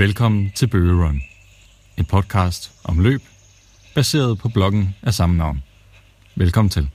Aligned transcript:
Velkommen 0.00 0.50
til 0.54 0.66
Bøgerun, 0.66 1.22
en 1.96 2.04
podcast 2.04 2.72
om 2.84 2.98
løb, 2.98 3.22
baseret 3.94 4.38
på 4.38 4.48
bloggen 4.48 4.94
af 5.02 5.14
samme 5.14 5.36
navn. 5.36 5.62
Velkommen 6.34 6.70
til. 6.70 6.90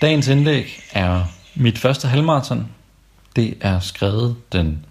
Dagens 0.00 0.28
indlæg 0.28 0.66
er 0.92 1.24
mit 1.54 1.78
første 1.78 2.08
halvmarathon. 2.08 2.68
Det 3.36 3.58
er 3.60 3.80
skrevet 3.80 4.36
den 4.52 4.86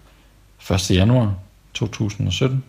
1. 0.70 0.90
januar 0.90 1.34
2017. 1.74 2.64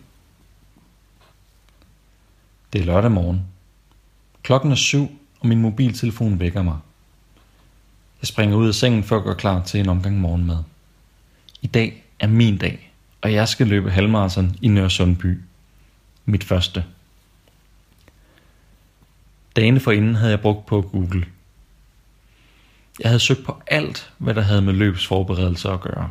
Det 2.72 2.80
er 2.80 2.84
lørdag 2.84 3.10
morgen. 3.10 3.40
Klokken 4.42 4.70
er 4.70 4.76
syv, 4.76 5.08
og 5.40 5.46
min 5.46 5.60
mobiltelefon 5.60 6.40
vækker 6.40 6.62
mig. 6.62 6.78
Jeg 8.22 8.28
springer 8.28 8.56
ud 8.56 8.68
af 8.68 8.74
sengen 8.74 9.04
for 9.04 9.16
at 9.16 9.24
gøre 9.24 9.36
klar 9.36 9.62
til 9.62 9.80
en 9.80 9.88
omgang 9.88 10.20
morgenmad. 10.20 10.58
I 11.62 11.66
dag 11.66 12.04
er 12.20 12.26
min 12.26 12.58
dag, 12.58 12.92
og 13.20 13.32
jeg 13.32 13.48
skal 13.48 13.66
løbe 13.66 13.90
halvmarathon 13.90 14.56
i 14.62 14.68
Nørresundby. 14.68 15.40
Mit 16.24 16.44
første. 16.44 16.84
Dagene 19.56 19.80
forinden 19.80 20.14
havde 20.14 20.30
jeg 20.30 20.40
brugt 20.40 20.66
på 20.66 20.80
Google. 20.80 21.26
Jeg 23.00 23.08
havde 23.10 23.20
søgt 23.20 23.44
på 23.44 23.62
alt, 23.66 24.12
hvad 24.18 24.34
der 24.34 24.42
havde 24.42 24.62
med 24.62 24.72
løbsforberedelser 24.72 25.70
at 25.70 25.80
gøre. 25.80 26.10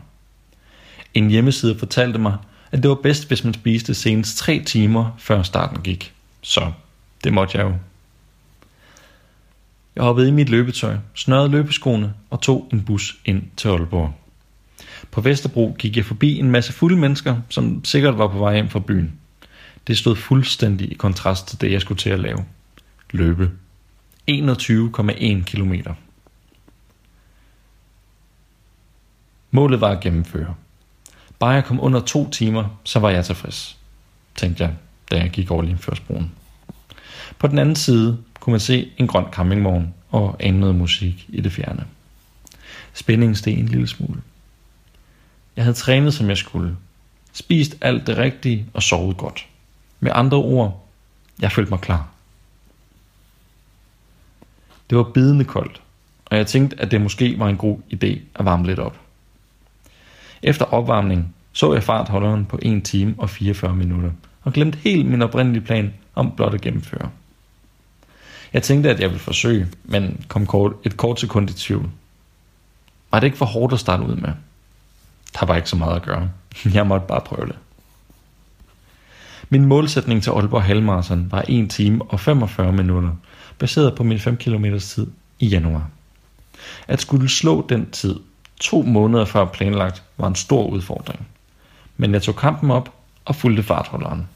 En 1.13 1.29
hjemmeside 1.29 1.79
fortalte 1.79 2.19
mig, 2.19 2.37
at 2.71 2.83
det 2.83 2.89
var 2.89 2.95
bedst, 2.95 3.27
hvis 3.27 3.43
man 3.43 3.53
spiste 3.53 3.93
senest 3.93 4.37
3 4.37 4.63
timer 4.63 5.15
før 5.17 5.43
starten 5.43 5.81
gik. 5.81 6.13
Så 6.41 6.71
det 7.23 7.33
måtte 7.33 7.57
jeg 7.57 7.65
jo. 7.65 7.73
Jeg 9.95 10.03
hoppede 10.03 10.27
i 10.27 10.31
mit 10.31 10.49
løbetøj, 10.49 10.97
snørrede 11.13 11.49
løbeskoene 11.49 12.13
og 12.29 12.41
tog 12.41 12.69
en 12.73 12.85
bus 12.85 13.17
ind 13.25 13.43
til 13.57 13.67
Aalborg. 13.67 14.13
På 15.11 15.21
Vesterbro 15.21 15.75
gik 15.79 15.97
jeg 15.97 16.05
forbi 16.05 16.39
en 16.39 16.51
masse 16.51 16.73
fulde 16.73 16.97
mennesker, 16.97 17.41
som 17.49 17.85
sikkert 17.85 18.17
var 18.17 18.27
på 18.27 18.37
vej 18.37 18.53
hjem 18.53 18.69
fra 18.69 18.79
byen. 18.79 19.13
Det 19.87 19.97
stod 19.97 20.15
fuldstændig 20.15 20.91
i 20.91 20.93
kontrast 20.93 21.47
til 21.47 21.61
det, 21.61 21.71
jeg 21.71 21.81
skulle 21.81 21.99
til 21.99 22.09
at 22.09 22.19
lave. 22.19 22.45
Løbe. 23.11 23.51
21,1 24.31 25.43
km. 25.43 25.73
Målet 29.51 29.81
var 29.81 29.89
at 29.89 29.99
gennemføre. 29.99 30.55
Bare 31.39 31.51
jeg 31.51 31.65
kom 31.65 31.79
under 31.81 31.99
to 31.99 32.29
timer, 32.29 32.79
så 32.83 32.99
var 32.99 33.09
jeg 33.09 33.25
tilfreds, 33.25 33.77
tænkte 34.35 34.63
jeg, 34.63 34.73
da 35.11 35.17
jeg 35.17 35.29
gik 35.29 35.51
over 35.51 35.63
Limfjordsbroen. 35.63 36.31
På 37.39 37.47
den 37.47 37.59
anden 37.59 37.75
side 37.75 38.17
kunne 38.39 38.51
man 38.51 38.59
se 38.59 38.91
en 38.97 39.07
grøn 39.07 39.25
campingvogn 39.31 39.93
og 40.09 40.35
ane 40.39 40.59
noget 40.59 40.75
musik 40.75 41.25
i 41.29 41.41
det 41.41 41.51
fjerne. 41.51 41.85
Spændingen 42.93 43.35
steg 43.35 43.53
en 43.53 43.65
lille 43.65 43.87
smule. 43.87 44.21
Jeg 45.55 45.63
havde 45.63 45.77
trænet, 45.77 46.13
som 46.13 46.29
jeg 46.29 46.37
skulle. 46.37 46.77
Spist 47.33 47.77
alt 47.81 48.07
det 48.07 48.17
rigtige 48.17 48.65
og 48.73 48.83
sovet 48.83 49.17
godt. 49.17 49.47
Med 49.99 50.11
andre 50.15 50.37
ord, 50.37 50.85
jeg 51.39 51.51
følte 51.51 51.69
mig 51.69 51.79
klar. 51.79 52.07
Det 54.89 54.97
var 54.97 55.03
bidende 55.03 55.45
koldt, 55.45 55.81
og 56.25 56.37
jeg 56.37 56.47
tænkte, 56.47 56.81
at 56.81 56.91
det 56.91 57.01
måske 57.01 57.39
var 57.39 57.49
en 57.49 57.57
god 57.57 57.77
idé 57.93 58.19
at 58.35 58.45
varme 58.45 58.65
lidt 58.65 58.79
op. 58.79 58.99
Efter 60.43 60.65
opvarmning 60.65 61.35
så 61.55 61.73
jeg 61.73 61.83
fartholderen 61.83 62.45
på 62.45 62.59
1 62.61 62.83
time 62.83 63.15
og 63.17 63.29
44 63.29 63.75
minutter, 63.75 64.11
og 64.43 64.53
glemte 64.53 64.77
helt 64.77 65.05
min 65.05 65.21
oprindelige 65.21 65.63
plan 65.63 65.93
om 66.15 66.31
blot 66.31 66.53
at 66.53 66.61
gennemføre. 66.61 67.09
Jeg 68.53 68.63
tænkte, 68.63 68.89
at 68.89 68.99
jeg 68.99 69.09
ville 69.09 69.19
forsøge, 69.19 69.67
men 69.83 70.25
kom 70.27 70.45
kort, 70.45 70.73
et 70.83 70.97
kort 70.97 71.19
sekund 71.19 71.49
i 71.49 71.53
tvivl. 71.53 71.89
Var 73.11 73.19
det 73.19 73.27
ikke 73.27 73.37
for 73.37 73.45
hårdt 73.45 73.73
at 73.73 73.79
starte 73.79 74.03
ud 74.03 74.15
med? 74.15 74.29
Der 75.39 75.45
var 75.45 75.55
ikke 75.55 75.69
så 75.69 75.75
meget 75.75 75.95
at 75.95 76.01
gøre. 76.01 76.29
Jeg 76.73 76.87
måtte 76.87 77.07
bare 77.07 77.21
prøve 77.21 77.47
det. 77.47 77.55
Min 79.49 79.65
målsætning 79.65 80.23
til 80.23 80.29
Aalborg 80.29 80.63
Halmarathon 80.63 81.31
var 81.31 81.45
1 81.47 81.69
time 81.69 82.01
og 82.03 82.19
45 82.19 82.71
minutter, 82.71 83.11
baseret 83.59 83.95
på 83.95 84.03
min 84.03 84.19
5 84.19 84.37
km 84.37 84.65
tid 84.79 85.07
i 85.39 85.47
januar. 85.47 85.89
At 86.87 87.01
skulle 87.01 87.29
slå 87.29 87.67
den 87.69 87.91
tid 87.91 88.15
to 88.59 88.81
måneder 88.81 89.25
før 89.25 89.45
planlagt 89.45 90.03
var 90.17 90.27
en 90.27 90.35
stor 90.35 90.67
udfordring. 90.67 91.27
Men 91.97 92.13
jeg 92.13 92.21
tog 92.21 92.35
kampen 92.35 92.71
op 92.71 92.93
og 93.25 93.35
fulgte 93.35 93.63
fartholderen. 93.63 94.27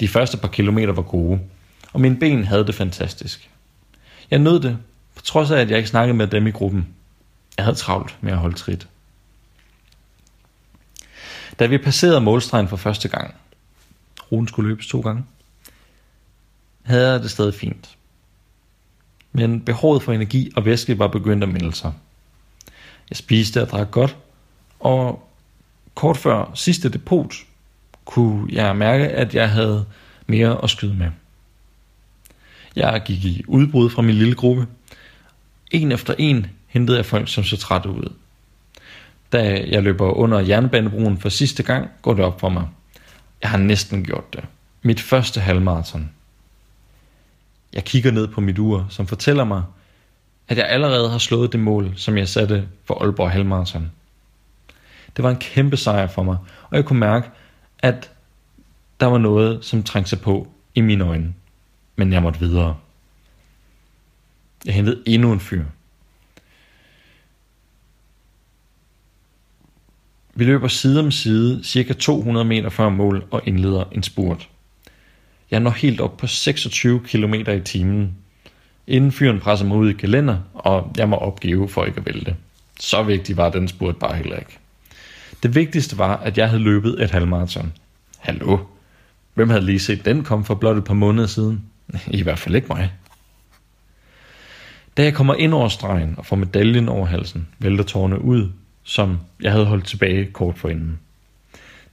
De 0.00 0.08
første 0.08 0.36
par 0.36 0.48
kilometer 0.48 0.92
var 0.92 1.02
gode, 1.02 1.40
og 1.92 2.00
mine 2.00 2.16
ben 2.16 2.44
havde 2.44 2.66
det 2.66 2.74
fantastisk. 2.74 3.50
Jeg 4.30 4.38
nød 4.38 4.60
det, 4.60 4.78
på 5.14 5.22
trods 5.22 5.50
af 5.50 5.60
at 5.60 5.70
jeg 5.70 5.78
ikke 5.78 5.90
snakkede 5.90 6.16
med 6.16 6.26
dem 6.26 6.46
i 6.46 6.50
gruppen. 6.50 6.88
Jeg 7.56 7.64
havde 7.64 7.76
travlt 7.76 8.18
med 8.20 8.32
at 8.32 8.38
holde 8.38 8.56
trit. 8.56 8.88
Da 11.58 11.66
vi 11.66 11.78
passerede 11.78 12.20
målstregen 12.20 12.68
for 12.68 12.76
første 12.76 13.08
gang, 13.08 13.34
ruten 14.32 14.48
skulle 14.48 14.68
løbes 14.68 14.86
to 14.86 15.00
gange, 15.00 15.24
havde 16.82 17.12
jeg 17.12 17.22
det 17.22 17.30
stadig 17.30 17.54
fint. 17.54 17.96
Men 19.32 19.60
behovet 19.60 20.02
for 20.02 20.12
energi 20.12 20.52
og 20.56 20.64
væske 20.64 20.98
var 20.98 21.08
begyndt 21.08 21.42
at 21.42 21.48
melde 21.48 21.72
sig. 21.72 21.92
Jeg 23.10 23.16
spiste 23.16 23.62
og 23.62 23.68
drak 23.68 23.90
godt, 23.90 24.16
og 24.80 25.28
kort 25.94 26.16
før 26.16 26.50
sidste 26.54 26.88
depot 26.88 27.34
kunne 28.04 28.54
jeg 28.54 28.76
mærke, 28.76 29.08
at 29.08 29.34
jeg 29.34 29.50
havde 29.50 29.86
mere 30.26 30.64
at 30.64 30.70
skyde 30.70 30.94
med. 30.94 31.10
Jeg 32.76 33.02
gik 33.04 33.24
i 33.24 33.44
udbrud 33.48 33.90
fra 33.90 34.02
min 34.02 34.14
lille 34.14 34.34
gruppe. 34.34 34.66
En 35.70 35.92
efter 35.92 36.14
en 36.18 36.46
hentede 36.72 36.96
jeg 36.96 37.06
folk, 37.06 37.28
som 37.28 37.44
så 37.44 37.56
trætte 37.56 37.88
ud. 37.88 38.12
Da 39.32 39.64
jeg 39.70 39.82
løber 39.82 40.10
under 40.12 40.40
jernbanebroen 40.40 41.18
for 41.18 41.28
sidste 41.28 41.62
gang, 41.62 41.90
går 42.02 42.14
det 42.14 42.24
op 42.24 42.40
for 42.40 42.48
mig. 42.48 42.68
Jeg 43.42 43.50
har 43.50 43.58
næsten 43.58 44.04
gjort 44.04 44.32
det. 44.32 44.44
Mit 44.82 45.00
første 45.00 45.40
halvmarathon. 45.40 46.10
Jeg 47.72 47.84
kigger 47.84 48.10
ned 48.10 48.28
på 48.28 48.40
mit 48.40 48.58
ur, 48.58 48.86
som 48.90 49.06
fortæller 49.06 49.44
mig, 49.44 49.62
at 50.48 50.58
jeg 50.58 50.66
allerede 50.68 51.10
har 51.10 51.18
slået 51.18 51.52
det 51.52 51.60
mål, 51.60 51.92
som 51.96 52.18
jeg 52.18 52.28
satte 52.28 52.68
for 52.84 53.02
Aalborg 53.02 53.30
Halvmarathon. 53.30 53.90
Det 55.16 55.22
var 55.22 55.30
en 55.30 55.36
kæmpe 55.36 55.76
sejr 55.76 56.06
for 56.06 56.22
mig, 56.22 56.36
og 56.70 56.76
jeg 56.76 56.84
kunne 56.84 56.98
mærke, 56.98 57.30
at 57.78 58.10
der 59.00 59.06
var 59.06 59.18
noget, 59.18 59.64
som 59.64 59.82
trængte 59.82 60.10
sig 60.10 60.20
på 60.20 60.48
i 60.74 60.80
mine 60.80 61.04
øjne. 61.04 61.34
Men 61.96 62.12
jeg 62.12 62.22
måtte 62.22 62.40
videre. 62.40 62.76
Jeg 64.64 64.74
hentede 64.74 65.02
endnu 65.06 65.32
en 65.32 65.40
fyr. 65.40 65.64
Vi 70.42 70.46
løber 70.46 70.68
side 70.68 71.00
om 71.00 71.10
side 71.10 71.64
cirka 71.64 71.92
200 71.92 72.44
meter 72.44 72.68
før 72.68 72.88
mål 72.88 73.24
og 73.30 73.42
indleder 73.46 73.84
en 73.92 74.02
spurt. 74.02 74.48
Jeg 75.50 75.60
når 75.60 75.70
helt 75.70 76.00
op 76.00 76.16
på 76.16 76.26
26 76.26 77.00
km 77.00 77.34
i 77.34 77.60
timen. 77.64 78.16
Inden 78.86 79.12
fyren 79.12 79.40
presser 79.40 79.66
mig 79.66 79.76
ud 79.76 79.90
i 79.90 79.92
kalender, 79.92 80.38
og 80.54 80.92
jeg 80.96 81.08
må 81.08 81.16
opgive 81.16 81.68
for 81.68 81.84
ikke 81.84 81.98
at 81.98 82.06
vælte. 82.06 82.36
Så 82.80 83.02
vigtig 83.02 83.36
var 83.36 83.50
den 83.50 83.68
spurt 83.68 83.96
bare 83.96 84.16
heller 84.16 84.36
ikke. 84.36 84.58
Det 85.42 85.54
vigtigste 85.54 85.98
var, 85.98 86.16
at 86.16 86.38
jeg 86.38 86.48
havde 86.48 86.62
løbet 86.62 87.02
et 87.02 87.10
halvmarathon. 87.10 87.72
Hallo? 88.18 88.58
Hvem 89.34 89.50
havde 89.50 89.64
lige 89.64 89.80
set 89.80 90.04
den 90.04 90.24
komme 90.24 90.44
for 90.44 90.54
blot 90.54 90.76
et 90.76 90.84
par 90.84 90.94
måneder 90.94 91.26
siden? 91.26 91.64
I 92.06 92.22
hvert 92.22 92.38
fald 92.38 92.54
ikke 92.54 92.68
mig. 92.68 92.92
Da 94.96 95.02
jeg 95.02 95.14
kommer 95.14 95.34
ind 95.34 95.54
over 95.54 95.68
stregen 95.68 96.14
og 96.18 96.26
får 96.26 96.36
medaljen 96.36 96.88
over 96.88 97.06
halsen, 97.06 97.48
vælter 97.58 97.84
tårne 97.84 98.24
ud, 98.24 98.48
som 98.84 99.18
jeg 99.42 99.52
havde 99.52 99.66
holdt 99.66 99.86
tilbage 99.86 100.26
kort 100.32 100.58
forinden. 100.58 100.98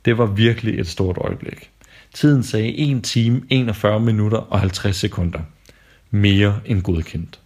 Det 0.06 0.18
var 0.18 0.26
virkelig 0.26 0.80
et 0.80 0.88
stort 0.88 1.18
øjeblik. 1.18 1.70
Tiden 2.14 2.44
sagde 2.44 2.78
1 2.78 3.04
time, 3.04 3.42
41 3.50 4.00
minutter 4.00 4.38
og 4.38 4.60
50 4.60 4.96
sekunder. 4.96 5.40
Mere 6.12 6.60
end 6.66 6.82
godkendt. 6.82 7.40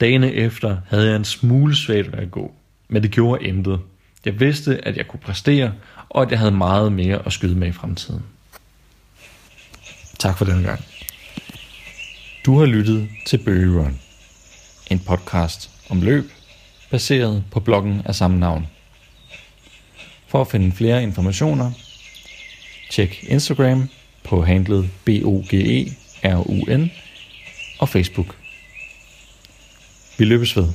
Dagene 0.00 0.32
efter 0.32 0.76
havde 0.88 1.06
jeg 1.06 1.16
en 1.16 1.24
smule 1.24 1.76
svært 1.76 2.12
ved 2.12 2.18
at 2.18 2.30
gå, 2.30 2.54
men 2.88 3.02
det 3.02 3.10
gjorde 3.10 3.44
intet. 3.44 3.80
Jeg 4.24 4.40
vidste, 4.40 4.84
at 4.84 4.96
jeg 4.96 5.08
kunne 5.08 5.20
præstere, 5.20 5.72
og 6.08 6.22
at 6.22 6.30
jeg 6.30 6.38
havde 6.38 6.52
meget 6.52 6.92
mere 6.92 7.26
at 7.26 7.32
skyde 7.32 7.54
med 7.54 7.68
i 7.68 7.72
fremtiden. 7.72 8.22
Tak 10.18 10.38
for 10.38 10.44
den 10.44 10.62
gang. 10.62 10.84
Du 12.46 12.58
har 12.58 12.66
lyttet 12.66 13.08
til 13.26 13.38
Bøge 13.38 13.80
Run, 13.80 14.00
en 14.90 14.98
podcast 14.98 15.70
om 15.90 16.02
løb, 16.02 16.30
baseret 16.90 17.44
på 17.50 17.60
bloggen 17.60 18.02
af 18.04 18.14
samme 18.14 18.38
navn. 18.38 18.66
For 20.28 20.40
at 20.40 20.48
finde 20.48 20.72
flere 20.72 21.02
informationer, 21.02 21.72
tjek 22.90 23.24
Instagram 23.28 23.88
på 24.24 24.44
handlet 24.44 24.90
BOGERUN 25.04 26.90
og 27.78 27.88
Facebook. 27.88 28.36
Vi 30.18 30.24
løbes 30.24 30.56
ved. 30.56 30.68